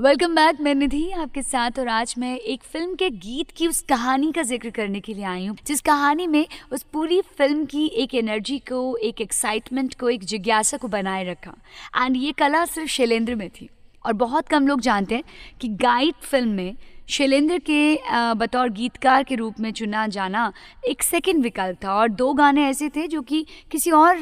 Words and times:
Welcome 0.00 0.34
back 0.34 0.60
मैं 0.60 0.74
निधि 0.74 1.10
आपके 1.10 1.42
साथ 1.42 1.78
और 1.78 1.88
आज 1.88 2.14
मैं 2.18 2.34
एक 2.36 2.62
फ़िल्म 2.62 2.94
के 2.94 3.08
गीत 3.10 3.50
की 3.50 3.68
उस 3.68 3.80
कहानी 3.80 4.30
का 4.32 4.42
ज़िक्र 4.42 4.70
करने 4.70 5.00
के 5.00 5.14
लिए 5.14 5.24
आई 5.24 5.46
हूँ, 5.46 5.56
जिस 5.66 5.80
कहानी 5.80 6.26
में 6.26 6.46
उस 6.72 6.82
पूरी 6.82 7.20
फ़िल्म 7.38 7.64
की 7.64 7.86
एक 7.94 8.14
एनर्जी 8.14 8.58
को, 8.58 8.96
एक 8.96 9.20
एक्साइटमेंट 9.20 9.94
को, 9.94 10.08
एक 10.10 10.24
जिज्ञासा 10.24 10.76
को 10.76 10.88
बनाए 10.88 11.24
रखा। 11.24 11.54
एंड 11.96 12.16
ये 12.16 12.32
कला 12.32 12.64
सिर्फ़ 12.64 12.90
शैलेंद्र 12.90 13.34
में 13.34 13.48
थी। 13.50 13.68
और 14.04 14.12
बहुत 14.12 14.48
कम 14.48 14.66
लोग 14.66 14.80
जानते 14.80 15.14
हैं 15.14 15.24
कि 15.60 15.68
गाइड 15.68 16.14
फ़िल्म 16.22 16.50
में 16.50 16.74
शैलेंद्र 17.08 17.58
के 17.70 17.98
बतौर 18.34 18.68
गीतकार 18.68 19.22
के 19.22 19.34
रूप 19.34 19.60
में 19.60 19.70
चुना 19.72 20.06
जाना 20.06 20.52
एक 20.88 21.02
सेकंड 21.02 21.42
विकल्प 21.42 21.78
था 21.84 21.94
और 21.94 22.08
दो 22.10 22.32
गाने 22.34 22.64
ऐसे 22.68 22.88
थे 22.88 23.06
जो 23.08 23.22
कि 23.22 23.44
किसी 23.70 23.90
और 23.90 24.18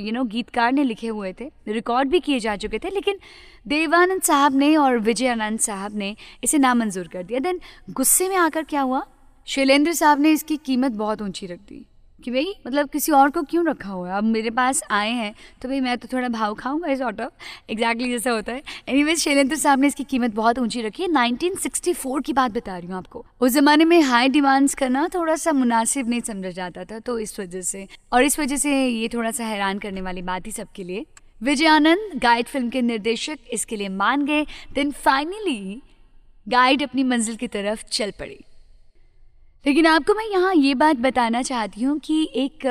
यू 0.00 0.12
नो 0.12 0.24
गीतकार 0.24 0.72
ने 0.72 0.84
लिखे 0.84 1.08
हुए 1.08 1.32
थे 1.40 1.50
रिकॉर्ड 1.68 2.10
भी 2.10 2.20
किए 2.20 2.38
जा 2.40 2.56
चुके 2.56 2.78
थे, 2.78 2.90
लेकिन 2.90 3.18
देवानंद 3.66 4.22
साहब 4.22 4.56
ने 4.56 4.74
और 4.76 4.98
विजय 4.98 5.28
आनंद 5.28 5.58
साहब 5.60 5.96
ने 5.96 6.14
इसे 6.44 6.58
नामंजूर 6.58 7.08
कर 7.08 7.22
दिया। 7.22 7.38
देन 7.40 7.60
गुस्से 7.90 8.28
में 8.28 8.36
आकर 8.36 8.64
क्या 8.64 8.80
हुआ? 8.82 9.02
शैलेंद्र 9.46 9.92
साहब 9.92 10.20
ने 10.20 10.30
इसकी 10.32 10.56
कीमत 10.56 10.92
बहुत 10.92 11.22
ऊँची 11.22 11.46
रख 11.46 11.58
दी। 11.60 11.86
कि 12.24 12.30
भाई 12.30 12.54
मतलब 12.66 12.88
किसी 12.88 13.12
और 13.12 13.30
को 13.30 13.42
क्यों 13.42 13.66
रखा 13.66 13.88
हुआ 13.88 14.08
है? 14.08 14.16
अब 14.18 14.24
मेरे 14.24 14.50
पास 14.50 14.82
आए 14.90 15.10
हैं 15.10 15.34
तो 15.62 15.68
भाई 15.68 15.80
मैं 15.80 15.96
तो 15.98 16.08
थोड़ा 16.12 16.28
भाव 16.28 16.54
खाऊँगा 16.54 16.88
इस 16.88 17.00
ऑटो 17.02 17.30
एग्जैक्टली 17.70 18.10
जैसा 18.10 18.30
होता 18.30 18.52
है। 18.52 18.62
एनी 18.88 19.02
वेज 19.04 19.18
शैलेंद्र 19.18 19.56
साहब 19.56 19.80
ने 19.80 19.86
इसकी 19.86 20.04
कीमत 20.04 20.34
बहुत 20.34 20.58
ऊँची 20.58 20.82
रखी 20.82 21.02
है। 21.02 21.08
1964 21.10 22.20
की 22.22 22.32
बात 22.32 22.50
बता 22.50 22.76
रही 22.78 22.88
हूँ 22.88 22.96
आपको। 22.96 23.24
उस 23.40 23.52
ज़माने 23.52 23.84
में 23.84 24.00
हाई 24.02 24.28
डिमांड्स 24.28 24.74
करना 24.74 25.06
थोड़ा 25.14 25.36
सा 25.36 25.52
मुनासिब 25.52 26.08
नहीं 26.08 26.20
समझा 26.20 26.50
जाता 26.50 26.84
था 26.84 26.98
तो 26.98 27.18
इस 27.18 27.38
वजह 27.40 27.60
से। 27.62 27.86
और 28.12 28.24
इस 28.24 28.38
वजह 28.40 28.56
से 28.56 28.86
ये 28.86 29.08
थोड़ा 29.08 29.30
सा 29.30 29.44
हैरान 29.44 29.78
करने 29.78 30.00
वाली 30.00 30.22
बात 30.22 30.46
ही 30.46 30.52
सबके 30.52 30.84
लिए। 30.84 31.06
विजय 31.42 31.66
आनंद 31.66 32.20
गाइड 32.22 32.46
फ़िल्म 32.46 32.68
के 32.70 32.82
निर्देशक, 32.82 33.38
इसके 33.52 33.76
लिए 33.76 33.88
मान 33.88 34.24
गए। 34.26 34.44
देन 34.72 34.90
फाइनली 34.98 35.82
गाइड 36.46 36.82
अपनी 36.82 37.04
मंजिल 37.04 37.36
की 37.36 37.48
तरफ़ 37.48 37.84
चल 37.92 38.10
पड़ी। 38.10 38.38
लेकिन 39.64 39.86
आपको 39.86 40.14
मैं 40.14 40.24
यहाँ 40.24 40.54
ये 40.54 40.74
बात 40.74 40.96
बताना 40.96 41.40
चाहती 41.42 41.82
हूँ 41.82 41.98
कि 41.98 42.22
एक 42.34 42.66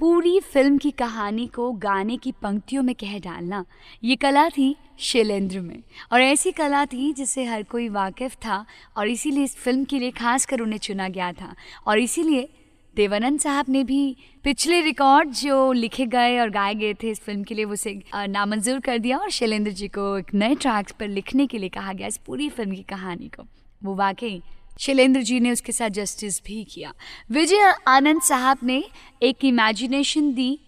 पूरी 0.00 0.38
फ़िल्म 0.42 0.78
की 0.78 0.90
कहानी 0.90 1.46
को 1.46 1.70
गाने 1.74 2.16
की 2.16 2.32
पंक्तियों 2.32 2.82
में 2.82 2.94
कह 2.94 3.18
डालना, 3.18 3.64
ये 4.04 4.16
कला 4.16 4.48
थी 4.48 4.74
शैलेंद्र 4.98 5.60
में। 5.60 5.82
और 6.12 6.20
ऐसी 6.20 6.52
कला 6.52 6.84
थी 6.86 7.12
जिससे 7.12 7.44
हर 7.44 7.62
कोई 7.62 7.88
वाकिफ़ 7.88 8.34
था 8.36 8.64
और 8.96 9.08
इसीलिए 9.08 9.44
इस 9.44 9.56
फ़िल्म 9.56 9.84
के 9.84 9.98
लिए 9.98 10.10
खास 10.10 10.46
कर 10.46 10.60
उन्हें 10.60 10.78
चुना 10.78 11.08
गया 11.08 11.32
था। 11.32 11.54
और 11.86 11.98
इसीलिए 11.98 12.48
देवानंद 12.94 13.40
साहब 13.40 13.66
ने 13.68 13.82
भी 13.84 14.16
पिछले 14.44 14.80
रिकॉर्ड 14.80 15.30
जो 15.32 15.72
लिखे 15.72 16.06
गए 16.06 16.38
और 16.38 16.50
गाए 16.50 16.74
गए 16.74 16.94
थे 16.94 17.10
इस 17.10 17.20
फ़िल्म 17.20 17.42
के 17.42 17.54
लिए 17.54 17.64
उसे 17.66 18.00
नामंजूर 18.14 18.80
कर 18.80 18.98
दिया 18.98 19.18
और 19.18 19.30
शैलेंद्र 19.30 19.70
जी 19.72 19.88
को 19.88 20.16
एक 20.18 20.32
नए 20.34 20.54
ट्रैक्स 20.54 20.92
पर 20.92 21.08
लिखने 21.08 21.46
के 21.46 21.58
लिए 21.58 21.68
कहा 21.70 21.92
गया 21.92 22.06
इस 22.06 22.16
पूरी 22.26 22.48
फ़िल्म 22.50 22.74
की 22.74 22.82
कहानी 22.88 23.28
को। 23.28 23.46
वो 23.82 23.94
वाकई 23.94 24.40
शैलेंद्र 24.78 25.22
जी 25.22 25.40
ने 25.40 25.52
उसके 25.52 25.72
साथ 25.72 25.90
जस्टिस 25.90 26.40
भी 26.46 26.64
किया। 26.64 26.92
विजय 27.30 27.74
आनंद 27.88 28.22
साहब 28.22 28.58
ने 28.62 28.82
एक 29.22 29.44
इमेजिनेशन 29.44 30.32
दी 30.34 30.58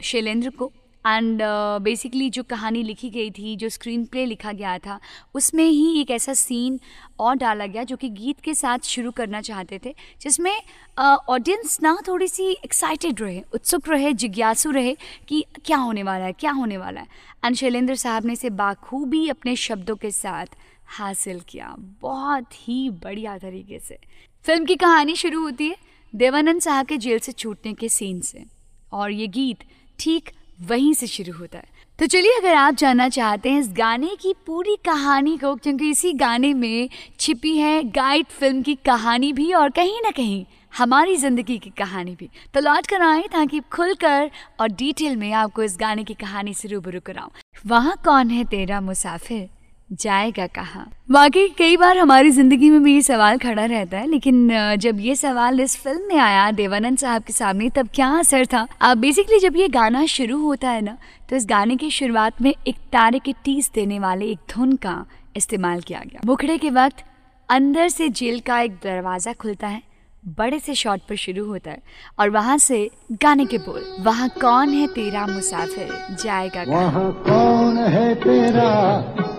शैलेंद्र 0.00 0.50
को। 0.50 0.72
एंड 1.04 1.40
बेसिकली 1.82 2.26
uh, 2.26 2.34
जो 2.34 2.42
कहानी 2.42 2.82
लिखी 2.82 3.08
गई 3.10 3.30
थी 3.30 3.54
जो 3.56 3.68
स्क्रीन 3.68 4.04
प्ले 4.04 4.24
लिखा 4.26 4.52
गया 4.52 4.78
था 4.78 4.98
उसमें 5.34 5.64
ही 5.64 6.00
एक 6.00 6.10
ऐसा 6.10 6.34
सीन 6.34 6.80
और 7.20 7.36
डाला 7.36 7.66
गया 7.66 7.84
जो 7.84 7.96
कि 7.96 8.08
गीत 8.08 8.40
के 8.40 8.54
साथ 8.54 8.78
शुरू 8.84 9.10
करना 9.10 9.40
चाहते 9.40 9.80
थे 9.84 9.94
जिसमें 10.20 10.56
ऑडियंस 10.98 11.76
uh, 11.76 11.82
ना 11.82 11.96
थोड़ी 12.08 12.28
सी 12.28 12.50
एक्साइटेड 12.64 13.20
रहे 13.20 13.42
उत्सुक 13.54 13.88
रहे 13.88 14.12
जिज्ञासु 14.12 14.70
रहे 14.70 14.96
कि 15.28 15.44
क्या 15.64 15.76
होने 15.76 16.02
वाला 16.02 16.24
है 16.24 16.32
क्या 16.32 16.52
होने 16.52 16.76
वाला 16.76 17.00
है। 17.00 17.06
एंड 17.44 17.56
शैलेंद्र 17.56 17.94
साहब 17.94 18.26
ने 18.26 18.32
इसे 18.32 18.50
बाखूबी 18.50 19.28
अपने 19.28 19.56
शब्दों 19.56 19.96
के 19.96 20.10
साथ 20.10 20.46
हासिल 20.88 21.40
किया। 21.40 21.74
बहुत 22.02 22.54
ही 22.58 22.88
बढ़िया 23.04 23.36
तरीके 23.38 23.78
से। 23.78 23.98
फ़िल्म 24.44 24.64
की 24.64 24.76
कहानी 24.76 25.14
शुरू 25.16 25.40
होती 25.40 25.68
है 25.68 25.76
देवानंद 26.12 26.60
साहब 26.60 26.86
के 26.86 26.96
जेल 26.96 27.18
से 27.18 27.32
छूटने 27.32 27.72
के 27.74 27.88
सीन 27.88 28.20
से। 28.20 28.44
और 28.92 29.10
ये 29.10 29.26
गीत 29.28 29.64
ठीक 29.98 30.30
वहीं 30.60 30.92
से 30.94 31.06
शुरू 31.06 31.32
होता 31.32 31.58
है। 31.58 31.74
तो 31.98 32.06
चलिए, 32.06 32.32
अगर 32.32 32.54
आप 32.54 32.74
जानना 32.74 33.08
चाहते 33.08 33.50
हैं 33.50 33.60
इस 33.60 33.68
गाने 33.72 34.14
की 34.20 34.32
पूरी 34.46 34.76
कहानी 34.76 35.36
को, 35.38 35.54
क्योंकि 35.54 35.90
इसी 35.90 36.12
गाने 36.12 36.52
में 36.54 36.88
छिपी 37.20 37.56
है 37.56 37.82
गाइड 37.84 38.26
फ़िल्म 38.28 38.62
की 38.62 38.74
कहानी 38.74 39.32
भी 39.32 39.52
और 39.52 39.70
कहीं 39.70 40.00
ना 40.02 40.10
कहीं 40.10 40.44
हमारी 40.78 41.16
ज़िंदगी 41.16 41.58
की 41.58 41.70
कहानी 41.70 42.14
भी। 42.14 42.28
तो 42.54 42.60
लौट 42.60 42.86
कर 42.86 43.02
आए 43.02 43.22
ताकि 43.32 43.60
खुलकर 43.72 44.30
और 44.60 44.68
डिटेल 44.68 45.16
में 45.16 45.32
आपको 45.32 45.62
इस 45.62 45.76
गाने 45.80 46.04
की 46.04 46.14
कहानी 46.14 46.54
से 46.54 46.68
रूबरू 46.68 47.00
कराऊं। 47.00 47.30
वहाँ 47.66 47.96
कौन 48.04 48.30
है 48.30 48.44
तेरा 48.44 48.80
मुसाफिर? 48.80 49.48
जाएगा 49.90 50.46
कहाँ? 50.48 50.86
वाकई, 51.10 51.48
कई 51.48 51.76
बार 51.76 51.98
हमारी 51.98 52.30
ज़िंदगी 52.30 52.70
में 52.70 52.82
भी 52.82 52.94
ये 52.94 53.02
सवाल 53.02 53.38
खड़ा 53.38 53.64
रहता 53.64 53.98
है, 53.98 54.06
लेकिन 54.06 54.76
जब 54.78 55.00
ये 55.00 55.14
सवाल 55.16 55.60
इस 55.60 55.76
फ़िल्म 55.76 56.08
में 56.08 56.16
आया 56.16 56.50
देवानंद 56.52 56.98
साहब 56.98 57.22
के 57.22 57.32
सामने, 57.32 57.68
तब 57.70 57.88
क्या 57.94 58.08
असर 58.18 58.46
था? 58.46 58.66
अब 58.80 58.98
बेसिकली 58.98 59.38
जब 59.38 59.56
ये 59.56 59.68
गाना 59.70 60.04
शुरू 60.08 60.40
होता 60.40 60.70
है 60.70 60.80
ना 60.80 60.96
तो 61.28 61.36
इस 61.36 61.46
गाने 61.46 61.76
की 61.76 61.90
शुरुआत 61.90 62.42
में 62.42 62.52
एक 62.52 62.76
तारे 62.92 63.18
के 63.18 63.32
टीस 63.44 63.70
देने 63.74 63.98
वाले 63.98 64.26
एक 64.26 64.38
धुन 64.50 64.72
का 64.76 65.04
इस्तेमाल 65.36 65.80
किया 65.80 66.00
गया। 66.00 66.20
मुखड़े 66.26 66.58
के 66.58 66.70
वक्त 66.72 67.04
अंदर 67.48 67.88
से 67.88 68.08
जेल 68.10 68.40
का 68.40 68.60
एक 68.60 68.72
दरवाज़ा 68.84 69.32
खुलता 69.32 69.68
है, 69.68 69.82
बड़े 70.28 70.58
से 70.58 70.74
शॉट 70.74 71.00
पर 71.08 71.16
शुरू 71.16 71.44
होता 71.46 71.70
है, 71.70 71.78
और 72.18 72.30
वहाँ 72.30 72.58
से 72.58 72.78
गाने 73.14 73.44
के 73.46 73.58
बोल, 73.60 73.82
वहाँ 74.00 74.28
कौन 74.40 74.68
है 74.70 74.86
तेरा 74.88 75.26
मुसाफिर? 75.26 76.16
जाएगा 76.16 76.64
वहाँ 76.68 77.12
कौन 77.26 77.78
है 77.78 78.14
तेरा 78.16 79.35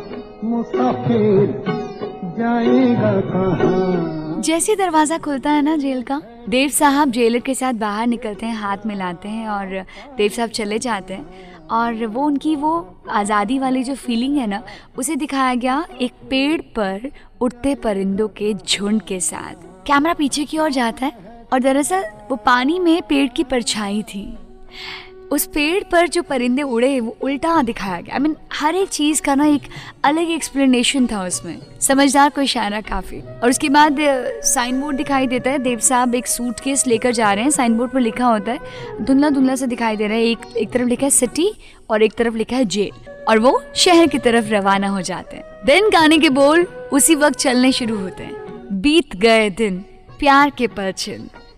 मुसाफिर 0.47 1.63
जाएगा 2.37 3.11
कहाँ? 3.21 4.41
जैसे 4.41 4.75
दरवाज़ा 4.75 5.17
खुलता 5.17 5.51
है 5.51 5.61
ना 5.61 5.75
जेल 5.77 6.01
का, 6.03 6.21
देव 6.49 6.69
साहब 6.69 7.11
जेलर 7.11 7.39
के 7.39 7.53
साथ 7.55 7.73
बाहर 7.73 8.07
निकलते 8.07 8.45
हैं, 8.45 8.55
हाथ 8.55 8.85
मिलाते 8.85 9.29
हैं 9.29 9.47
और 9.49 9.85
देव 10.17 10.31
साहब 10.31 10.49
चले 10.49 10.79
जाते 10.79 11.13
हैं। 11.13 11.45
और 11.67 12.05
वो 12.05 12.25
उनकी 12.25 12.55
वो 12.55 12.73
आज़ादी 13.09 13.59
वाली 13.59 13.83
जो 13.83 13.95
फीलिंग 13.95 14.37
है 14.37 14.47
ना, 14.47 14.61
उसे 14.97 15.15
दिखाया 15.15 15.55
गया 15.55 15.85
एक 16.01 16.11
पेड़ 16.29 16.61
पर 16.75 17.11
उड़ते 17.41 17.75
परिंदों 17.75 18.27
के 18.27 18.53
झुंड 18.53 19.01
के 19.01 19.19
साथ। 19.19 19.65
कैमरा 19.87 20.13
पीछे 20.13 20.45
की 20.45 20.57
ओर 20.57 20.69
जाता 20.71 21.05
है 21.05 21.45
और 21.53 21.59
दरअसल 21.59 22.05
वो 22.29 22.35
पानी 22.35 22.79
में 22.79 23.01
पेड़ 23.01 23.27
की 23.27 23.43
परछाई 23.43 24.01
थी। 24.03 24.25
उस 25.31 25.45
पेड़ 25.45 25.83
पर 25.83 26.07
जो 26.07 26.23
परिंदे 26.23 26.61
उड़े 26.61 26.99
वो 26.99 27.17
उल्टा 27.21 27.61
दिखाया 27.61 28.01
गया। 28.01 28.13
आई 28.13 28.19
I 28.19 28.21
मीन 28.21 28.31
mean, 28.31 28.45
हर 28.53 28.75
एक 28.75 28.89
चीज़ 28.89 29.21
का 29.21 29.35
ना 29.35 29.45
एक 29.45 29.61
अलग 30.03 30.29
एक्सप्लेनेशन 30.29 31.07
था 31.07 31.23
उसमें। 31.23 31.57
समझदार 31.81 32.29
को 32.29 32.41
इशारा 32.41 32.81
काफ़ी। 32.81 33.19
और 33.19 33.49
उसके 33.49 33.69
बाद 33.69 33.97
साइन 34.43 34.81
बोर्ड 34.81 34.97
दिखाई 34.97 35.27
देता 35.27 35.51
है। 35.51 35.59
देव 35.59 35.79
साहब 35.79 36.15
एक 36.15 36.27
सूट 36.27 36.59
केस 36.59 36.87
लेकर 36.87 37.11
जा 37.11 37.33
रहे 37.33 37.43
हैं। 37.43 37.51
साइन 37.51 37.77
बोर्ड 37.77 37.91
पर 37.91 37.99
लिखा 37.99 38.25
होता 38.25 38.51
है। 38.51 38.59
धुंधला 39.01 39.29
धुंधला 39.29 39.55
से 39.55 39.67
दिखाई 39.67 39.95
दे 39.95 40.07
रहा 40.07 40.17
है। 40.17 40.23
एक 40.23 40.57
एक 40.57 40.71
तरफ़ 40.71 40.87
लिखा 40.87 41.05
है 41.05 41.09
सिटी 41.09 41.51
और 41.89 42.03
एक 42.03 42.13
तरफ़ 42.13 42.35
लिखा 42.35 42.55
है 42.55 42.65
जेल 42.65 43.09
और 43.27 43.39
वो 43.39 43.63
शहर 43.75 44.07
की 44.07 44.19
तरफ़ 44.19 44.45
रवाना 44.45 44.87
हो 44.87 45.01
जाते 45.01 45.35
हैं। 45.35 45.43
देन 45.65 45.89
गाने 45.89 46.17
के 46.17 46.29
बोल 46.29 46.63
उसी 46.93 47.15
वक्त 47.15 47.39
चलने 47.39 47.71
शुरू 47.71 47.97
होते 47.97 48.23
हैं। 48.23 48.35
बीत 48.71 49.15
गए 49.15 49.49
दिन 49.49 49.85
प्यार 50.19 50.49
के 50.49 50.67
पल 50.67 50.93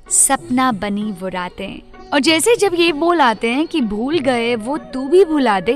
सपना 0.09 0.72
बनी 0.72 1.12
वो 1.12 1.28
रातें। 1.28 1.81
और 2.14 2.20
जैसे 2.20 2.56
जब 2.56 2.75
ये 2.75 2.92
बोल 2.94 3.22
आते 3.22 3.50
हैं 3.50 3.66
कि 3.68 3.81
भूल 3.81 4.20
गए, 4.20 4.56
वो 4.56 4.78
तू 4.78 5.08
भी 5.08 5.24
भुला 5.25 5.59
दे, 5.59 5.74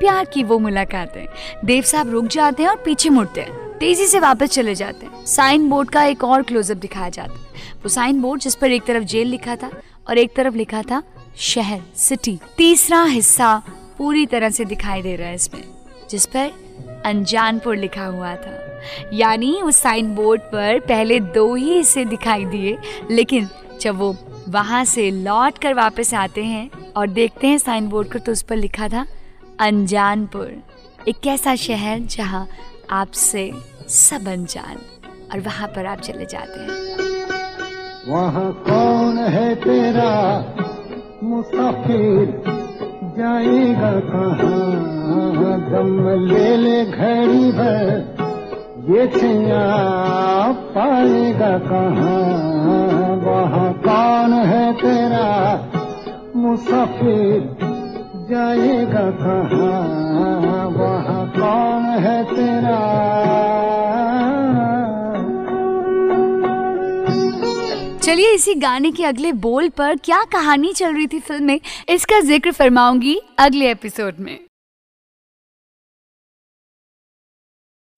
प्यार 0.00 0.24
की 0.24 0.42
वो 0.42 0.58
मुलाकातें। 0.58 1.26
देव 1.64 1.82
साहब 1.82 2.10
रुक 2.10 2.26
जाते 2.26 2.62
हैं 2.62 2.70
और 2.70 2.82
पीछे 2.84 3.10
मुड़ते 3.10 3.40
हैं, 3.40 3.78
तेज़ी 3.78 4.06
से 4.06 4.20
वापस 4.20 4.50
चले 4.50 4.74
जाते 4.74 5.06
हैं। 5.06 5.24
साइन 5.26 5.68
बोर्ड 5.70 5.90
का 5.90 6.04
एक 6.04 6.24
और 6.24 6.42
क्लोजअप 6.42 6.76
दिखाया 6.76 7.08
जाता 7.08 7.32
है। 7.32 7.72
वो 7.82 7.88
साइन 7.88 8.20
बोर्ड 8.22 8.40
जिस 8.40 8.54
पर 8.54 8.70
एक 8.70 8.84
तरफ़ 8.84 9.04
जेल 9.04 9.28
लिखा 9.28 9.56
था 9.56 9.70
और 10.08 10.18
एक 10.18 10.34
तरफ़ 10.36 10.54
लिखा 10.54 10.82
था, 10.82 11.02
शहर 11.36 11.80
सिटी 11.96 12.38
तीसरा 12.56 13.02
हिस्सा 13.04 13.56
पूरी 13.98 14.26
तरह 14.26 14.50
से 14.50 14.64
दिखाई 14.64 15.02
दे 15.02 15.16
रहा 15.16 15.28
है 15.28 15.34
इसमें, 15.34 15.62
जिस 16.10 16.26
पर 16.26 17.02
अनजानपुर 17.04 17.76
लिखा 17.76 18.04
हुआ 18.04 18.34
था। 18.34 18.62
यानी 19.12 19.52
उस 19.62 19.76
साइन 19.76 20.14
बोर्ड 20.14 20.40
पर 20.42 20.80
पहले 20.80 21.20
दो 21.20 21.54
ही 21.54 21.76
हिस्से 21.76 22.04
दिखाई 22.04 22.44
दिए, 22.44 22.76
लेकिन 23.10 23.48
जब 23.80 23.96
वो 23.96 24.12
वहाँ 24.48 24.84
से 24.84 25.10
लौट 25.10 25.58
कर 25.58 25.74
वापस 25.74 26.14
आते 26.14 26.44
हैं 26.44 26.70
और 26.96 27.06
देखते 27.06 27.46
हैं 27.46 27.58
साइन 27.58 27.88
बोर्ड 27.88 28.12
को 28.12 28.18
तो 28.18 28.32
उस 28.32 28.42
पर 28.42 28.56
लिखा 28.56 28.88
था, 28.88 29.06
अनजानपुर, 29.60 30.62
एक 31.08 31.26
ऐसा 31.26 31.54
शहर 31.54 31.98
जहाँ 31.98 32.48
आपसे 32.90 33.52
सब 33.88 34.28
अनजान 34.28 34.76
और 35.32 35.40
वहाँ 35.40 35.68
पर 35.68 35.86
आप 35.86 36.00
चले 36.00 36.26
जाते 36.26 36.60
हैं। 36.60 36.96
वहाँ 38.08 38.52
कौन 38.52 39.18
है 39.18 39.54
तेरा 39.54 40.40
मुसाफिर? 41.22 42.42
जाएगा 43.18 44.00
कहाँ? 44.00 44.96
दम 45.70 46.26
ले 46.26 46.56
ले 46.56 46.84
घड़ी 46.84 47.52
भर। 47.52 48.15
पाएगा 50.74 51.58
कहाँ? 51.58 53.16
वहाँ 53.16 53.72
कौन 53.74 54.32
है 54.32 54.72
तेरा? 54.72 55.26
मुसाफिर 56.36 57.56
जाएगा 58.30 59.10
कहाँ? 59.10 60.68
वहाँ 60.68 61.30
कौन 61.30 61.82
है 61.82 62.24
तेरा? 62.24 62.78
चलिए 67.98 68.34
इसी 68.34 68.54
गाने 68.54 68.90
के 68.90 69.04
अगले 69.04 69.32
बोल 69.32 69.68
पर 69.68 69.96
क्या 69.96 70.24
कहानी 70.24 70.72
चल 70.72 70.94
रही 70.94 71.06
थी 71.06 71.20
फ़िल्म 71.20 71.44
में, 71.44 71.60
इसका 71.88 72.20
ज़िक्र 72.20 72.52
फरमाऊँगी 72.52 73.20
अगले 73.38 73.70
एपिसोड 73.70 74.14
में। 74.18 74.45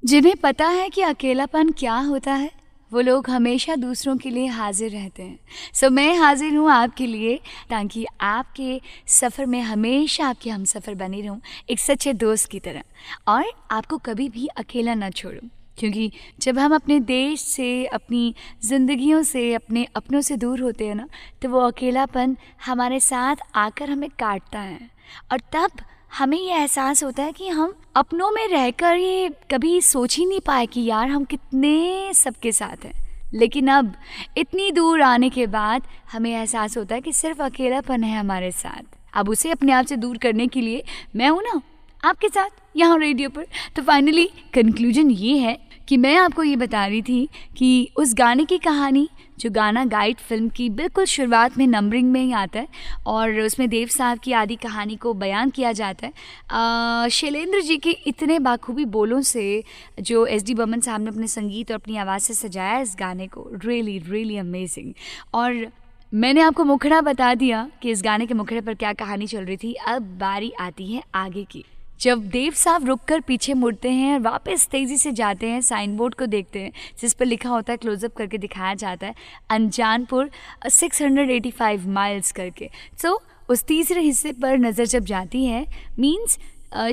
जिन्हें 0.09 0.35
पता 0.37 0.67
है 0.67 0.89
कि 0.89 1.03
अकेलापन 1.03 1.71
क्या 1.71 1.95
होता 1.97 2.33
है 2.33 2.51
वो 2.91 3.01
लोग 3.01 3.29
हमेशा 3.31 3.75
दूसरों 3.77 4.17
के 4.17 4.31
लिए 4.31 4.47
हाजिर 4.49 4.91
रहते 4.91 5.23
हैं। 5.23 5.39
सो 5.75 5.87
so, 5.87 5.93
मैं 5.93 6.17
हाजिर 6.19 6.55
हूँ 6.55 6.71
आपके 6.71 7.07
लिए 7.07 7.37
ताकि 7.71 8.05
आपके 8.21 8.81
सफ़र 9.09 9.47
में 9.47 9.61
हमेशा 9.63 10.27
आपके 10.27 10.51
हम 10.51 10.65
सफ़र 10.65 10.95
बनी 10.95 11.21
रहूँ 11.23 11.41
एक 11.71 11.81
सच्चे 11.81 12.13
दोस्त 12.15 12.51
की 12.51 12.61
तरह। 12.61 12.83
और 13.29 13.53
आपको 13.71 13.99
कभी 13.99 14.29
भी 14.29 14.47
अकेला 14.57 14.95
ना 14.95 15.11
छोड़ूँ 15.11 15.49
क्योंकि 15.79 16.11
जब 16.41 16.59
हम 16.59 16.75
अपने 16.75 16.99
देश 17.03 17.41
से 17.41 17.85
अपनी 17.87 18.35
ज़िंदगियों 18.65 19.23
से 19.25 19.53
अपने 19.55 19.87
अपनों 19.97 20.21
से 20.21 20.37
दूर 20.37 20.61
होते 20.61 20.87
हैं 20.87 20.95
ना 20.95 21.09
तो 21.43 21.49
वो 21.49 21.61
अकेलापन 21.61 22.37
हमारे 22.67 23.01
साथ 23.03 23.47
आकर 23.57 23.91
हमें 23.91 24.11
काटता 24.11 24.61
है। 24.61 24.91
और 25.33 25.41
तब 25.53 25.85
हमें 26.13 26.39
ये 26.39 26.55
एहसास 26.55 27.03
होता 27.05 27.23
है 27.23 27.33
कि 27.33 27.49
हम 27.49 27.75
अपनों 27.97 28.31
में 28.31 28.47
रहकर 28.49 28.97
ये 28.97 29.29
कभी 29.51 29.81
सोच 29.81 30.17
ही 30.19 30.25
नहीं 30.27 30.41
पाए 30.41 30.67
कि 30.67 30.85
यार 30.85 31.09
हम 31.09 31.25
कितने 31.25 32.13
सबके 32.15 32.53
साथ 32.53 32.85
हैं। 32.85 32.93
लेकिन 33.35 33.69
अब 33.69 33.93
इतनी 34.39 34.71
दूर 34.73 35.03
आने 35.03 35.31
के 35.31 35.47
बाद 35.47 35.83
हमें 36.13 36.31
एहसास 36.31 36.77
होता 36.79 36.95
है 36.95 37.01
कि 37.01 37.13
सिर्फ़ 37.13 37.43
अकेलापन 37.43 38.05
है 38.05 38.19
हमारे 38.19 38.51
साथ। 38.53 38.97
अब 39.15 39.29
उसे 39.29 39.51
अपने 39.51 39.73
आप 39.73 39.87
से 39.87 39.97
दूर 39.97 40.19
करने 40.19 40.47
के 40.47 40.61
लिए 40.61 40.83
मैं 41.17 41.29
हूँ 41.29 41.43
ना, 41.43 41.61
आपके 42.05 42.29
साथ, 42.29 42.51
यहाँ 42.77 42.99
रेडियो 42.99 43.31
पर। 43.31 43.47
तो 43.77 43.83
फाइनली 43.83 44.25
कंक्लूजन 44.55 45.11
ये 45.11 45.37
है 45.39 45.59
कि 45.89 45.97
मैं 45.97 46.17
आपको 46.17 46.43
ये 46.43 46.57
बता 46.57 46.87
रही 46.87 47.03
थी 47.03 47.29
कि 47.57 47.89
उस 47.97 48.15
गाने 48.15 48.45
की 48.45 48.59
कहानी 48.59 49.09
जो 49.39 49.51
गाना 49.51 49.85
गाइड 49.85 50.17
फ़िल्म 50.19 50.49
की 50.49 50.69
बिल्कुल 50.71 51.05
शुरुआत 51.05 51.59
में 51.59 51.67
नंबरिंग 51.67 52.11
में 52.13 52.21
ही 52.21 52.33
आता 52.33 52.61
है 52.61 52.69
और 53.07 53.39
उसमें 53.41 53.69
देव 53.69 53.89
साहब 53.89 54.19
की 54.19 54.33
आदि 54.33 54.57
कहानी 54.57 54.97
को 54.97 55.15
बयान 55.15 55.51
किया 55.51 55.73
जाता 55.73 56.07
है। 56.07 57.09
शैलेंद्र 57.11 57.61
जी 57.61 57.77
के 57.77 57.91
इतने 58.07 58.39
बाखूबी 58.39 58.85
बोलों 58.85 59.21
से 59.23 59.63
जो 60.01 60.27
एस 60.27 60.45
डी 60.45 60.55
बमन 60.55 60.81
साहब 60.81 61.01
ने 61.01 61.11
अपने 61.11 61.27
संगीत 61.27 61.71
और 61.71 61.79
अपनी 61.79 61.97
आवाज़ 61.97 62.23
से 62.23 62.35
सजाया 62.35 62.79
इस 62.81 62.97
गाने 62.99 63.27
को 63.27 63.49
रियली 63.55 63.99
रियली 64.09 64.37
अमेजिंग 64.37 64.93
और 65.35 65.67
मैंने 66.13 66.41
आपको 66.41 66.65
मुखड़ा 66.65 67.01
बता 67.01 67.35
दिया 67.35 67.69
कि 67.83 67.91
इस 67.91 68.03
गाने 68.03 68.27
के 68.27 68.35
मुखड़े 68.35 68.61
पर 68.61 68.75
क्या 68.75 68.93
कहानी 68.93 69.27
चल 69.27 69.45
रही 69.45 69.57
थी। 69.57 69.73
अब 69.89 70.03
बारी 70.21 70.53
आती 70.61 70.93
है 70.93 71.03
आगे 71.15 71.45
की। 71.45 71.65
जब 72.01 72.27
देव 72.29 72.53
साहब 72.53 72.87
रुक 72.87 73.01
कर 73.01 73.21
पीछे 73.21 73.55
मुड़ते 73.55 73.91
हैं 73.91 74.13
और 74.15 74.21
वापस 74.21 74.67
तेज़ी 74.67 74.97
से 74.99 75.13
जाते 75.13 75.47
हैं 75.47 75.61
साइन 75.61 75.97
बोर्ड 75.97 76.15
को 76.15 76.27
देखते 76.27 76.61
हैं 76.61 76.73
जिस 77.01 77.15
पर 77.15 77.27
लिखा 77.27 77.49
होता 77.51 77.73
है 77.73 77.77
क्लोजअप 77.77 78.15
करके 78.17 78.39
दिखाया 78.39 78.75
जाता 78.75 79.07
है 79.07 79.15
अनजानपुर 79.51 80.31
685 80.71 81.87
माइल्स 81.87 82.33
करके। 82.33 82.71
सो 83.03 83.09
so, 83.09 83.51
उस 83.51 83.65
तीसरे 83.65 84.01
हिस्से 84.01 84.33
पर 84.33 84.59
नज़र 84.59 84.87
जब 84.87 85.05
जाती 85.05 85.45
है 85.45 85.67
मीन्स 85.99 86.39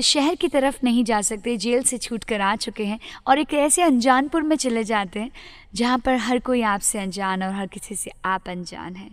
शहर 0.02 0.34
की 0.34 0.48
तरफ़ 0.48 0.78
नहीं 0.84 1.04
जा 1.04 1.20
सकते 1.20 1.56
जेल 1.56 1.82
से 1.82 1.98
छूट 1.98 2.24
कर 2.24 2.40
आ 2.40 2.54
चुके 2.56 2.84
हैं 2.84 2.98
और 3.26 3.38
एक 3.38 3.54
ऐसे 3.54 3.82
अनजानपुर 3.82 4.42
में 4.42 4.56
चले 4.56 4.84
जाते 4.84 5.20
हैं 5.20 5.30
जहाँ 5.74 5.98
पर 5.98 6.16
हर 6.16 6.38
कोई 6.38 6.62
आपसे 6.62 6.98
अनजान 6.98 7.42
और 7.42 7.52
हर 7.52 7.66
किसी 7.66 7.94
से 7.94 8.10
आप 8.24 8.48
अनजान 8.48 8.94
हैं। 8.96 9.10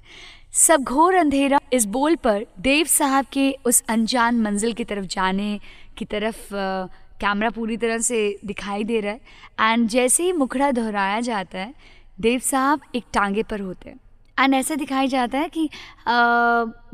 सब 0.54 0.84
घोर 0.84 1.16
अंधेरा 1.16 1.60
इस 1.74 1.86
बोल 1.86 2.16
पर 2.16 2.46
देव 2.60 2.86
साहब 2.86 3.26
के 3.26 3.56
उस 3.66 3.84
अनजान 3.90 4.40
मंजिल 4.42 4.74
की 4.74 4.84
तरफ़ 4.84 5.06
जाने 5.06 5.60
की 5.98 6.06
तरफ़ 6.06 6.54
कैमरा 7.22 7.50
पूरी 7.50 7.78
तरह 7.78 7.98
से 7.98 8.38
दिखाई 8.46 8.84
दे 8.84 9.00
रहा 9.00 9.12
है। 9.12 9.72
एंड 9.72 9.88
जैसे 9.90 10.24
ही 10.24 10.32
मुखड़ा 10.34 10.72
दोहराया 10.72 11.20
जाता 11.22 11.60
है 11.60 11.74
देव 12.22 12.40
साहब 12.42 12.82
एक 12.96 13.04
टांगे 13.14 13.44
पर 13.44 13.60
होते 13.60 13.90
हैं। 13.90 14.00
एंड 14.38 14.54
ऐसा 14.54 14.76
दिखाई 14.76 15.08
जाता 15.08 15.38
है 15.38 15.50
कि 15.50 15.66
आ, 16.08 16.14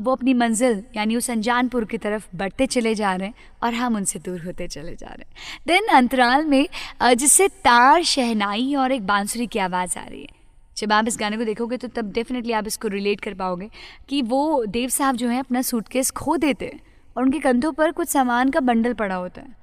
वो 0.00 0.12
अपनी 0.12 0.34
मंजिल 0.34 0.82
यानी 0.96 1.16
उस 1.16 1.30
अनजानपुर 1.30 1.84
की 1.84 1.98
तरफ़ 1.98 2.26
बढ़ते 2.36 2.66
चले 2.66 2.94
जा 2.94 3.14
रहे 3.14 3.28
हैं 3.28 3.34
और 3.62 3.74
हम 3.74 3.96
उनसे 3.96 4.18
दूर 4.18 4.40
होते 4.40 4.66
चले 4.68 4.94
जा 4.96 5.06
रहे 5.06 5.22
हैं। 5.22 5.34
देन 5.66 5.86
अंतराल 5.96 6.44
में 6.44 6.66
जिससे 7.14 7.48
तार 7.64 8.02
शहनाई 8.02 8.74
और 8.74 8.92
एक 8.92 9.06
बांसुरी 9.06 9.46
की 9.46 9.58
आवाज़ 9.58 9.98
आ 9.98 10.04
रही 10.04 10.20
है। 10.20 10.38
जब 10.76 10.92
आप 10.92 11.08
इस 11.08 11.16
गाने 11.20 11.36
को 11.36 11.44
देखोगे 11.44 11.76
तो 11.76 11.88
तब 11.88 12.12
डेफिनेटली 12.12 12.52
आप 12.52 12.66
इसको 12.66 12.88
रिलेट 12.88 13.20
कर 13.20 13.34
पाओगे 13.34 13.68
कि 14.08 14.22
वो 14.22 14.64
देव 14.66 14.88
साहब 14.88 15.16
जो 15.16 15.28
है 15.28 15.38
अपना 15.38 15.62
सूटकेस 15.62 16.10
खो 16.10 16.36
देते 16.36 16.66
हैं। 16.66 16.80
और 17.16 17.22
उनके 17.22 17.38
कंधों 17.38 17.72
पर 17.72 17.92
कुछ 17.92 18.08
सामान 18.08 18.50
का 18.50 18.60
बंडल 18.60 18.92
पड़ा 18.92 19.14
होता 19.14 19.40
है। 19.40 19.56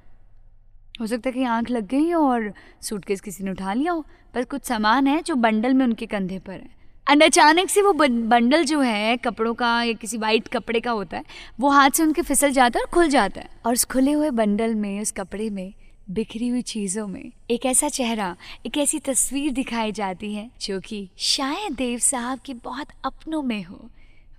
हो 1.00 1.06
सकता 1.06 1.28
है 1.28 1.32
कि 1.32 1.42
आँख 1.42 1.70
लग 1.70 1.86
गई 1.86 2.10
हो 2.10 2.30
और 2.30 2.54
सूटकेस 2.82 3.20
किसी 3.20 3.44
ने 3.44 3.50
उठा 3.50 3.72
लिया 3.72 3.92
हो, 3.92 4.06
पर 4.34 4.44
कुछ 4.44 4.62
सामान 4.62 5.06
है 5.06 5.22
जो 5.22 5.34
बंडल 5.34 5.74
में 5.74 5.86
उनके 5.86 6.06
कंधे 6.06 6.38
पर 6.38 6.52
है। 6.52 6.78
एंड 7.10 7.22
अचानक 7.22 7.68
से 7.68 7.82
वो 7.82 7.92
बंडल 8.08 8.64
जो 8.64 8.80
है, 8.80 9.16
कपड़ों 9.16 9.54
का 9.54 9.82
या 9.82 9.92
किसी 9.92 10.18
वाइट 10.18 10.48
कपड़े 10.48 10.80
का 10.80 10.90
होता 10.90 11.16
है, 11.16 11.24
वो 11.60 11.68
हाथ 11.68 11.90
से 11.90 12.02
उनके 12.02 12.22
फिसल 12.22 12.50
जाता 12.50 12.78
है 12.78 12.84
और 12.84 12.90
खुल 12.90 13.08
जाता 13.08 13.40
है। 13.40 13.48
और 13.66 13.72
उस 13.72 13.84
खुले 13.84 14.12
हुए 14.12 14.30
बंडल 14.30 14.74
में, 14.74 15.00
उस 15.00 15.12
कपड़े 15.12 15.50
में, 15.50 15.74
बिखरी 16.10 16.48
हुई 16.48 16.62
चीज़ों 16.62 17.06
में 17.06 17.32
एक 17.50 17.66
ऐसा 17.66 17.88
चेहरा, 17.88 18.36
एक 18.66 18.76
ऐसी 18.76 18.98
तस्वीर 18.98 19.52
दिखाई 19.52 19.92
जाती 19.92 20.34
है, 20.34 20.50
जो 20.60 20.80
कि 20.80 21.08
शायद 21.18 21.72
देव 21.72 21.98
साहब 21.98 22.38
के 22.38 22.54
बहुत 22.54 22.86
अपनों 23.04 23.42
में 23.42 23.64
हो। 23.64 23.90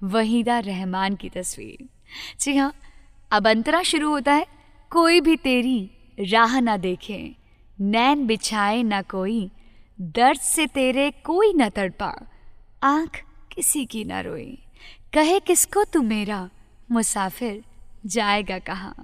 वहीदा 0.04 0.60
रहमान 0.60 1.16
की 1.16 1.30
तस्वीर। 1.30 1.86
जी 2.40 2.58
हाँ 2.58 2.74
अब 3.32 3.48
अंतरा 3.48 3.84
शुरू 3.84 4.10
होता 4.10 4.34
है। 4.34 4.48
कोई 4.92 5.22
भी 5.22 5.36
तेरी 5.38 5.92
राह 6.32 6.60
ना 6.60 6.78
देखे, 6.78 7.36
नैन 7.82 8.26
बिछाए 8.28 8.84
ना 8.84 9.02
कोई, 9.02 9.52
दर्द 10.02 10.40
से 10.40 10.68
तेरे 10.68 11.12
कोई 11.12 11.54
न 11.54 11.70
तड़पा, 11.70 12.14
आँख 12.84 13.22
किसी 13.52 13.86
की 13.86 14.04
ना 14.04 14.22
रोई। 14.22 14.58
कहे 15.14 15.40
किसको 15.40 15.84
तू 15.84 16.02
मेरा 16.02 16.50
मुसाफिर, 16.92 17.64
जाएगा 18.06 18.60
कहाँ? 18.60 18.96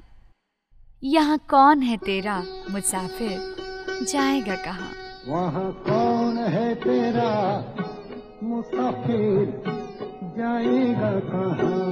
यहाँ 1.04 1.38
कौन 1.50 1.82
है 1.82 1.98
तेरा 1.98 2.44
मुसाफिर, 2.72 3.56
जाएगा 4.06 4.56
कहाँ? 4.56 4.92
वहाँ 5.28 5.72
कौन 5.90 6.38
है 6.38 6.76
तेरा 6.76 7.32
मुसाफिर, 8.44 9.64
जाएगा 10.38 11.20
कहाँ? 11.20 11.85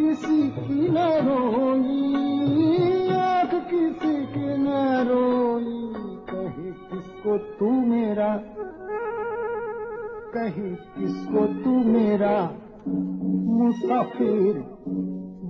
किसी 0.00 0.48
की 0.48 0.88
न 0.88 0.94
रोई, 0.98 2.14
आँख 3.12 3.50
किसी 3.50 4.26
की 4.26 4.56
न 4.56 4.66
रोई। 5.08 5.90
कहे, 6.30 6.70
किसको 6.70 7.38
तू 7.38 7.70
मेरा? 7.70 8.40
कही, 10.36 10.74
किसको 10.74 11.62
तू 11.62 11.70
मेरा? 11.70 12.50
मुसाफिर 13.64 14.64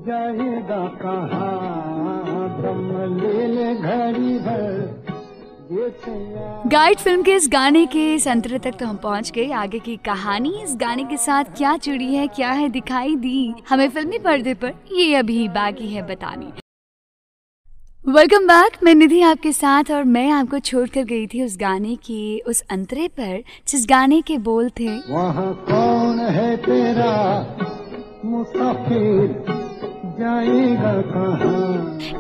जाएगा 0.06 0.88
कहाँ? 0.88 2.24
दम 2.62 3.16
ले 3.20 3.46
ले 3.46 3.74
घड़ी 3.74 4.38
भर। 4.38 4.93
गाइड 5.64 6.98
फ़िल्म 6.98 7.22
के 7.22 7.34
इस 7.34 7.48
गाने 7.48 7.84
के 7.86 8.18
संतरे 8.18 8.58
तक 8.58 8.74
तो 8.80 8.86
हम 8.86 8.96
पहुँच 8.96 9.30
गए। 9.30 9.50
आगे 9.52 9.78
की 9.78 9.96
कहानी 9.96 10.52
इस 10.62 10.74
गाने 10.76 11.04
के 11.04 11.16
साथ 11.16 11.44
क्या 11.56 11.76
जुड़ी 11.76 12.14
है, 12.14 12.26
क्या 12.26 12.50
है 12.50 12.68
दिखाई 12.68 13.16
दी? 13.16 13.54
हमें 13.68 13.88
फिल्मी 13.90 14.18
पर्दे 14.18 14.54
पर 14.54 14.74
ये 14.92 15.14
अभी 15.14 15.48
बाकी 15.48 15.88
है 15.88 16.06
बतानी। 16.06 16.52
वेलकम 18.08 18.46
बैक 18.46 18.78
मैं 18.82 18.94
निधि 18.94 19.20
आपके 19.22 19.52
साथ 19.52 19.90
और 19.90 20.04
मैं 20.04 20.30
आपको 20.30 20.58
छोड़कर 20.60 21.04
गई 21.04 21.26
थी 21.26 21.44
उस 21.44 21.56
गाने 21.60 21.96
के 21.96 22.38
उस 22.40 22.60
अंतरे 22.70 23.08
पर, 23.08 23.42
जिस 23.68 23.86
गाने 23.88 24.20
के 24.22 24.38
बोल 24.38 24.70
थे। 24.70 24.98
वहाँ 25.10 25.52
कौन 25.70 26.18
है 26.20 26.56
तेरा 26.56 27.12
मुसाफिर? 28.24 29.63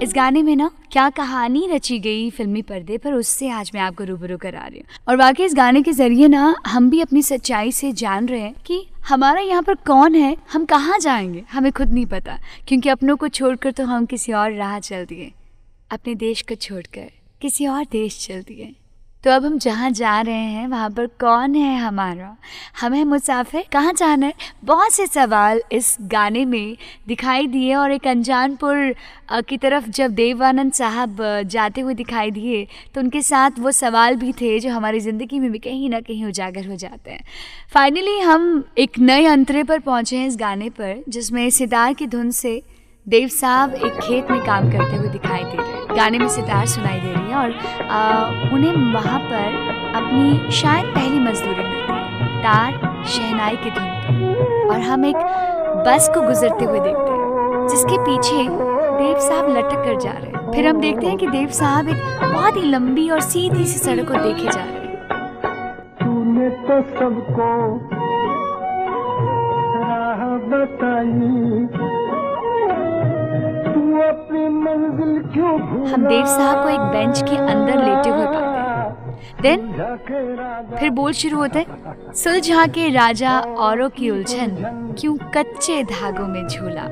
इस 0.02 0.12
गाने 0.14 0.42
में 0.42 0.54
ना 0.56 0.70
क्या 0.92 1.08
कहानी 1.10 1.66
रची 1.72 1.98
गई 1.98 2.30
फिल्मी 2.30 2.62
पर्दे 2.62 2.96
पर, 2.98 3.12
उससे 3.12 3.48
आज 3.48 3.70
मैं 3.74 3.80
आपको 3.80 4.04
रूबरू 4.04 4.36
करा 4.36 4.66
रही 4.66 4.78
हूँ। 4.78 4.86
और 5.08 5.16
वाकई 5.16 5.44
इस 5.44 5.54
गाने 5.54 5.82
के 5.82 5.92
ज़रिए 5.92 6.28
ना 6.28 6.54
हम 6.66 6.90
भी 6.90 7.00
अपनी 7.00 7.22
सच्चाई 7.22 7.72
से 7.72 7.92
जान 7.92 8.28
रहे 8.28 8.40
हैं 8.40 8.54
कि 8.66 8.86
हमारा 9.08 9.40
यहाँ 9.40 9.62
पर 9.62 9.74
कौन 9.74 10.14
है, 10.14 10.36
हम 10.52 10.64
कहाँ 10.64 10.98
जाएँगे, 10.98 11.44
हमें 11.52 11.72
खुद 11.72 11.92
नहीं 11.92 12.06
पता, 12.06 12.38
क्योंकि 12.68 12.88
अपनों 12.88 13.16
को 13.16 13.28
छोड़कर 13.28 13.72
तो 13.72 13.84
हम 13.84 14.06
किसी 14.06 14.32
और 14.32 14.52
राह 14.52 14.78
चल 14.78 15.04
दिए 15.04 15.32
अपने 15.90 16.14
देश 16.14 16.42
को 16.42 16.54
छोड़कर 16.54 17.10
किसी 17.40 17.66
और 17.66 17.84
देश 17.92 18.26
चल 18.26 18.42
दिए 18.42 18.74
तो 19.24 19.30
अब 19.30 19.44
हम 19.44 19.56
जहाँ 19.58 19.90
जा 19.90 20.20
रहे 20.20 20.34
हैं, 20.34 20.66
वहाँ 20.68 20.88
पर 20.90 21.06
कौन 21.20 21.54
है 21.54 21.76
हमारा? 21.78 22.36
हमें 22.80 23.04
मुसाफिर 23.04 23.64
कहाँ 23.72 23.92
जाना 23.92 24.26
है? 24.26 24.34
बहुत 24.64 24.92
से 24.92 25.06
सवाल 25.06 25.60
इस 25.72 25.96
गाने 26.02 26.44
में 26.44 26.76
दिखाई 27.08 27.46
दिए 27.46 27.74
और 27.74 27.92
एक 27.92 28.06
अनजानपुर 28.06 28.94
की 29.48 29.56
तरफ़ 29.58 29.88
जब 29.90 30.10
देवानंद 30.14 30.72
साहब 30.72 31.16
जाते 31.46 31.80
हुए 31.80 31.94
दिखाई 31.94 32.30
दिए 32.30 32.66
तो 32.94 33.00
उनके 33.00 33.22
साथ 33.22 33.58
वो 33.58 33.72
सवाल 33.72 34.16
भी 34.16 34.32
थे 34.32 34.58
जो 34.60 34.70
हमारी 34.70 35.00
ज़िंदगी 35.00 35.38
में 35.38 35.50
भी 35.52 35.58
कहीं 35.58 35.90
ना 35.90 36.00
कहीं 36.00 36.24
उजागर 36.24 36.68
हो 36.68 36.76
जाते 36.76 37.10
हैं। 37.10 37.24
फाइनली 37.74 38.18
हम 38.20 38.64
एक 38.78 38.98
नए 39.00 39.24
अंतरे 39.26 39.62
पर 39.64 39.78
पहुँचे 39.80 40.16
हैं 40.16 40.26
इस 40.26 40.36
गाने 40.36 40.70
पर, 40.70 41.02
जिसमें 41.08 41.48
सितार 41.50 41.92
की 41.94 42.06
धुन 42.06 42.30
से 42.32 42.60
देव 43.06 43.28
साहब 43.30 43.74
एक 43.76 44.00
खेत 44.00 44.30
में 44.30 44.40
काम 44.40 44.70
करते 44.72 44.96
हुए 44.96 45.08
दिखाई 45.08 45.42
दे 45.42 45.56
रहे 45.56 45.72
हैं। 45.72 45.96
गाने 45.96 46.18
में 46.18 46.28
सितार 46.30 46.66
सुनाई 46.66 47.00
दे 47.00 47.12
रही 47.12 47.23
है 47.34 47.40
और 47.40 47.50
आ, 47.90 48.24
उन्हें 48.54 48.92
वहाँ 48.94 49.18
पर 49.20 49.48
अपनी 49.96 50.50
शायद 50.52 50.86
पहली 50.94 51.18
मजदूरी 51.20 51.62
मिलती 51.62 51.92
है 51.92 52.42
तार 52.42 52.70
शहनाई 53.06 53.56
की 53.56 53.70
धुन 53.70 53.88
पर। 53.88 54.70
और 54.70 54.80
हम 54.80 55.04
एक 55.04 55.16
बस 55.86 56.08
को 56.14 56.20
गुजरते 56.20 56.64
हुए 56.64 56.80
देखते 56.80 57.10
हैं 57.10 57.66
जिसके 57.68 57.98
पीछे 57.98 58.42
देव 58.98 59.18
साहब 59.18 59.48
लटक 59.56 59.84
कर 59.84 59.96
जा 60.00 60.10
रहे 60.10 60.30
हैं। 60.30 60.52
फिर 60.52 60.66
हम 60.68 60.80
देखते 60.80 61.06
हैं 61.06 61.16
कि 61.16 61.26
देव 61.26 61.48
साहब 61.48 61.88
एक 61.88 61.96
बहुत 62.34 62.56
ही 62.56 62.62
लंबी 62.62 63.08
और 63.10 63.20
सीधी 63.20 63.64
सी 63.64 63.78
सड़क 63.78 64.08
को 64.08 64.14
देखे 64.22 64.48
जा 64.48 64.60
रहे 64.60 64.62
हैं। 64.62 64.82
तो 66.66 66.74
सबको 66.90 67.48
बताई 70.44 71.83
हम 75.34 76.06
देव 76.06 76.24
साहब 76.26 76.62
को 76.62 76.68
एक 76.68 76.80
बेंच 76.80 77.22
के 77.22 77.36
अंदर 77.36 77.76
लेटे 77.76 78.10
हुए 78.10 78.26
पाते 78.26 78.38
हैं। 78.38 78.52
देन 79.42 80.76
फिर 80.78 80.90
बोल 80.90 81.12
शुरू 81.12 81.36
होते 81.36 81.58
हैं 81.58 82.12
सुलझा 82.14 82.66
के 82.66 82.88
राजा 82.88 83.38
औरों 83.40 83.88
की 83.90 84.10
उलझन 84.10 84.56
क्यों 85.00 85.16
कच्चे 85.34 85.82
धागों 85.82 86.26
में 86.28 86.46
झूला? 86.48 86.82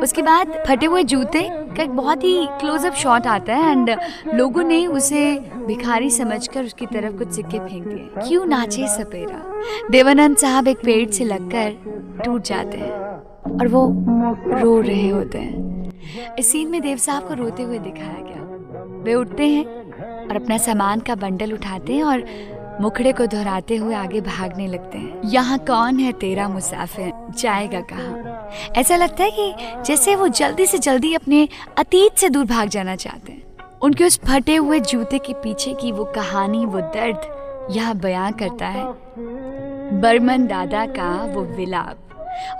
उसके 0.00 0.22
बाद 0.22 0.52
फटे 0.68 0.86
हुए 0.86 1.02
जूते 1.04 1.42
का 1.50 1.82
एक 1.82 1.90
बहुत 1.90 2.24
ही 2.24 2.46
क्लोजअप 2.60 2.94
शॉट 2.94 3.26
आता 3.26 3.54
है 3.54 3.70
एंड 3.72 3.90
लोगों 4.34 4.62
ने 4.62 4.86
उसे 4.86 5.38
भिखारी 5.66 6.10
समझकर 6.10 6.64
उसकी 6.64 6.86
तरफ़ 6.86 7.16
कुछ 7.18 7.32
सिक्के 7.32 7.58
फेंक 7.58 7.86
दिए। 7.86 8.28
क्यों 8.28 8.46
नाचे 8.46 8.88
सपेरा? 8.88 9.42
देवानंद 9.90 10.36
साहब 10.36 10.68
एक 10.68 10.78
पेड़ 10.84 11.10
से 11.10 11.24
लगकर 11.24 12.22
टूट 12.24 12.42
जाते 12.42 12.78
हैं 12.78 12.90
और 13.52 13.68
वो 13.68 13.86
रो 14.60 14.80
रहे 14.80 15.08
होते 15.08 15.38
हैं। 15.38 15.79
इस 16.38 16.52
सीन 16.52 16.68
में 16.68 16.80
देव 16.80 16.96
साहब 16.96 17.28
को 17.28 17.34
रोते 17.34 17.62
हुए 17.62 17.78
दिखाया 17.78 18.20
गया। 18.20 18.40
वे 19.02 19.14
उठते 19.14 19.48
हैं 19.48 19.64
और 20.28 20.36
अपना 20.36 20.58
सामान 20.58 21.00
का 21.00 21.14
बंडल 21.14 21.52
उठाते 21.52 21.92
हैं 21.92 22.02
और 22.02 22.24
मुखड़े 22.80 23.12
को 23.12 23.26
दोहराते 23.26 23.76
हुए 23.76 23.94
आगे 23.94 24.20
भागने 24.20 24.66
लगते 24.66 24.98
हैं। 24.98 25.20
यहाँ 25.24 25.58
कौन 25.58 25.98
है 25.98 26.12
तेरा 26.12 26.48
मुसाफिर? 26.48 27.12
जाएगा 27.38 27.80
कहाँ? 27.80 28.48
ऐसा 28.76 28.96
लगता 28.96 29.24
है 29.24 29.30
कि 29.30 29.54
जैसे 29.86 30.16
वो 30.16 30.28
जल्दी 30.28 30.66
से 30.66 30.78
जल्दी 30.78 31.14
अपने 31.14 31.48
अतीत 31.78 32.16
से 32.16 32.28
दूर 32.28 32.44
भाग 32.44 32.68
जाना 32.68 32.96
चाहते 32.96 33.32
हैं। 33.32 33.42
उनके 33.82 34.04
उस 34.04 34.20
फटे 34.20 34.56
हुए 34.56 34.80
जूते 34.80 35.18
के 35.18 35.32
पीछे 35.32 35.74
की 35.74 35.92
वो 35.92 36.04
कहानी, 36.04 36.66
वो 36.66 36.80
दर्द 36.80 37.40
यह 37.70 37.92
बयां 37.92 38.32
करता 38.32 38.66
है। 38.66 38.84
बर्मन 40.00 40.46
दादा 40.46 40.86
का 40.86 41.26
वो 41.34 41.42
विलाप। 41.42 41.96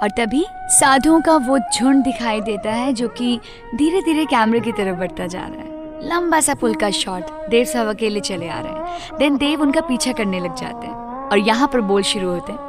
और 0.02 0.10
तभी 0.10 0.44
साधुओं 0.70 1.20
का 1.20 1.36
वो 1.36 1.58
झुंड 1.58 2.04
दिखाई 2.04 2.40
देता 2.40 2.72
है 2.72 2.92
जो 2.92 3.08
कि 3.08 3.38
धीरे 3.74 4.00
धीरे 4.00 4.24
कैमरे 4.24 4.60
की 4.60 4.72
तरफ़ 4.72 4.96
बढ़ता 4.96 5.26
जा 5.26 5.40
रहा 5.40 5.60
है। 5.60 5.68
लंबा 6.08 6.40
सा 6.40 6.54
पुल 6.54 6.74
का 6.74 6.90
शॉट 6.90 7.48
देव 7.50 7.64
साहब 7.64 7.88
अकेले 7.88 8.20
चले 8.20 8.48
आ 8.48 8.60
रहे 8.60 8.72
हैं। 8.72 9.18
देन 9.18 9.36
देव 9.36 9.62
उनका 9.62 9.80
पीछा 9.80 10.12
करने 10.12 10.40
लग 10.40 10.54
जाते 10.56 10.86
हैं 10.86 10.94
और 11.28 11.38
यहाँ 11.38 11.68
पर 11.68 11.80
बोल 11.80 12.02
शुरू 12.02 12.28
होते 12.28 12.52
हैं। 12.52 12.60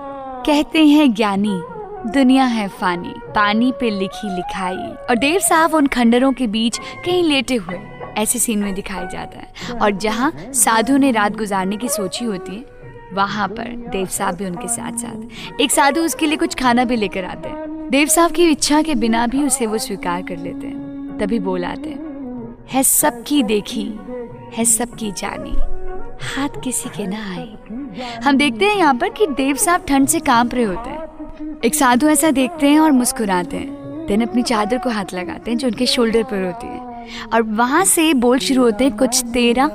कहते 0.45 0.85
हैं, 0.85 1.13
ज्ञानी, 1.13 1.61
दुनिया 2.11 2.45
है 2.45 2.67
फानी, 2.67 3.13
पानी 3.35 3.71
पे 3.71 3.89
लिखी 3.89 4.35
लिखाई। 4.35 4.75
और 5.09 5.15
देव 5.15 5.39
साहब 5.39 5.73
उन 5.73 5.87
खंडरों 5.87 6.31
के 6.33 6.47
बीच 6.47 6.77
कहीं 7.05 7.23
लेटे 7.23 7.55
हुए 7.55 7.79
ऐसे 8.17 8.39
सीन 8.39 8.59
में 8.59 8.73
दिखाई 8.73 9.07
जाता 9.07 9.39
है। 9.39 9.79
और 9.79 9.91
जहाँ 9.91 10.33
साधु 10.39 10.97
ने 10.97 11.11
रात 11.11 11.37
गुजारने 11.37 11.77
की 11.77 11.89
सोची 11.89 12.25
होती 12.25 12.55
है 12.55 12.80
वहाँ 13.13 13.47
पर 13.47 13.89
देव 13.91 14.05
साहब 14.07 14.35
भी 14.35 14.45
उनके 14.45 14.67
साथ 14.67 14.97
साथ। 14.97 15.61
एक 15.61 15.71
साधु 15.71 16.01
उसके 16.01 16.27
लिए 16.27 16.37
कुछ 16.37 16.55
खाना 16.55 16.83
भी 16.83 16.95
लेकर 16.95 17.25
आते 17.25 17.49
हैं। 17.49 17.89
देव 17.89 18.07
साहब 18.07 18.31
की 18.31 18.49
इच्छा 18.49 18.81
के 18.81 18.95
बिना 18.95 19.27
भी 19.27 19.43
उसे 19.43 19.65
वो 19.65 19.77
स्वीकार 19.77 20.21
कर 20.21 20.37
लेते 20.37 20.67
हैं। 20.67 21.17
तभी 21.19 21.39
बोल 21.39 21.65
आते 21.65 21.89
हैं 21.89 22.83
सबकी 22.83 23.43
देखी, 23.43 23.99
है 24.53 24.65
सबकी 24.65 25.11
जानी। 25.11 25.53
हाथ 26.25 26.61
किसी 26.63 26.89
के 26.89 27.07
ना 27.07 27.17
आए। 27.17 28.19
हम 28.23 28.37
देखते 28.37 28.65
हैं 28.65 28.75
यहाँ 28.75 28.95
पर 28.95 29.09
कि 29.09 29.27
देव 29.27 29.55
साहब 29.55 29.85
ठंड 29.87 30.07
से 30.07 30.19
काँप 30.19 30.53
रहे 30.53 30.63
होते 30.63 30.89
हैं। 30.89 31.59
एक 31.65 31.75
साधु 31.75 32.07
ऐसा 32.07 32.31
देखते 32.31 32.69
हैं 32.69 32.79
और 32.79 32.91
मुस्कुराते 32.91 33.57
हैं। 33.57 34.05
देन 34.07 34.21
अपनी 34.21 34.43
चादर 34.43 34.77
को 34.77 34.89
हाथ 34.89 35.13
लगाते 35.13 35.51
हैं 35.51 35.57
जो 35.57 35.67
उनके 35.67 35.85
शोल्डर 35.85 36.23
पर 36.23 36.45
होती 36.45 36.67
है। 36.67 37.07
और 37.33 37.41
वहाँ 37.41 37.85
से 37.85 38.13
बोल 38.13 38.39
शुरू 38.39 38.63
होते 38.63 38.83
हैं, 38.83 38.97
कुछ 38.97 39.23
तेरा 39.33 39.67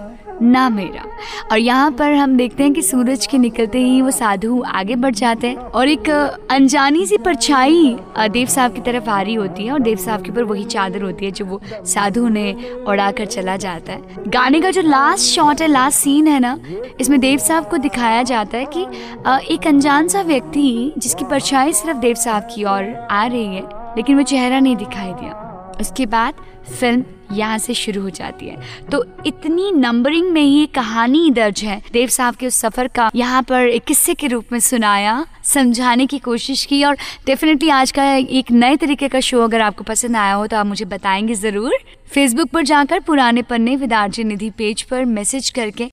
ना 0.43 0.69
मेरा। 0.71 1.05
और 1.53 1.59
यहाँ 1.59 1.91
पर 1.91 2.13
हम 2.13 2.37
देखते 2.37 2.63
हैं 2.63 2.73
कि 2.73 2.83
सूरज 2.83 3.27
के 3.27 3.39
निकलते 3.39 3.79
ही 3.79 4.01
वो 4.03 4.11
साधु 4.11 4.63
आगे 4.69 4.97
बढ़ 4.97 5.15
जाते 5.15 5.47
हैं 5.47 5.57
और 5.57 5.89
एक 5.89 6.09
अनजानी 6.09 7.05
सी 7.07 7.17
परछाई 7.19 7.97
देव 8.19 8.47
साहब 8.47 8.75
की 8.75 8.81
तरफ़ 8.83 9.11
आ 9.11 9.21
रही 9.21 9.35
होती 9.35 9.67
है 9.67 9.73
और 9.73 9.81
देव 9.81 9.97
साहब 9.97 10.23
के 10.23 10.31
ऊपर 10.31 10.43
वही 10.45 10.65
चादर 10.67 11.03
होती 11.03 11.25
है 11.25 11.31
जो 11.31 11.45
वो 11.45 11.61
साधु 11.87 12.29
ने 12.29 12.53
उड़ा 12.89 13.11
कर 13.13 13.27
चला 13.27 13.57
जाता 13.57 13.93
है। 13.93 14.23
गाने 14.29 14.61
का 14.61 14.71
जो 14.71 14.83
लास्ट 14.83 15.25
शॉट 15.27 15.61
है 15.63 15.69
लास्ट 15.69 15.99
सीन 15.99 16.29
है 16.29 16.39
ना, 16.41 16.59
इसमें 17.01 17.19
देव 17.21 17.39
साहब 17.39 17.69
को 17.71 17.77
दिखाया 17.79 18.23
जाता 18.25 18.59
है 18.59 18.67
कि 18.77 18.87
एक 19.55 19.67
अनजान 19.67 20.09
सा 20.09 20.23
व्यक्ति 20.23 20.93
जिसकी 20.99 21.25
परछाई 21.25 21.73
सिर्फ़ 21.73 21.99
देव 21.99 22.15
साहब 22.17 22.49
की 22.55 22.65
ओर 22.65 22.95
आ 23.11 23.25
रही 23.27 23.47
है, 23.47 23.63
लेकिन 23.97 24.17
वो 24.17 24.23
चेहरा 24.25 24.61
नहीं 24.61 24.77
दिखाई 24.77 25.13
दिया। 25.13 25.43
उसके 25.81 26.07
बाद 26.07 26.35
फ़िल्म 26.81 27.05
यहाँ 27.33 27.59
से 27.59 27.75
शुरू 27.75 28.01
हो 28.03 28.11
जाती 28.11 28.47
है। 28.47 28.57
तो 28.93 29.05
इतनी 29.27 29.71
नंबरिंग 29.73 30.31
में 30.33 30.41
ये 30.43 30.67
कहानी 30.67 31.31
दर्ज 31.31 31.63
है, 31.65 31.81
देव 31.93 32.09
साहब 32.09 32.35
के 32.35 32.47
उस 32.47 32.55
सफ़र 32.55 32.89
का 32.89 33.11
यहाँ 33.15 33.43
पर 33.43 33.69
एक 33.69 33.85
किस्से 33.85 34.15
के 34.15 34.27
रूप 34.27 34.53
में 34.53 34.59
सुनाया, 34.61 35.25
समझाने 35.45 36.07
की 36.07 36.19
कोशिश 36.19 36.65
की 36.65 36.83
और 36.85 36.97
डेफिनेटली 37.27 37.69
आज 37.69 37.91
का 37.91 38.13
एक 38.15 38.51
नए 38.53 38.77
तरीके 38.77 39.09
का 39.09 39.21
शो 39.21 39.43
अगर 39.43 39.61
आपको 39.61 39.85
पसंद 39.85 40.17
आया 40.17 40.35
हो 40.35 40.47
तो 40.47 40.57
आप 40.57 40.67
मुझे 40.67 40.85
बताएँगे 40.85 41.35
ज़रूर। 41.35 41.77
फेसबुक 42.11 42.49
पर 42.49 42.63
जाकर 42.63 43.01
पुराने 43.01 43.43
पन्ने 43.43 43.75
विद 43.77 43.93
आरजे 43.93 44.25
निधि 44.25 44.51
पेज 44.51 44.83
पर 44.83 45.05
मैसेज 45.05 45.49
करके 45.51 45.85